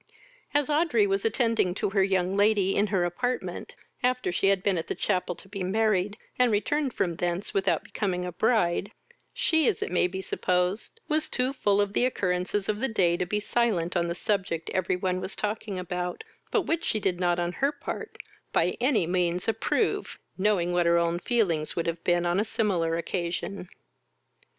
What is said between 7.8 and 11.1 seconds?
becoming a bride, she, as it may be supposed,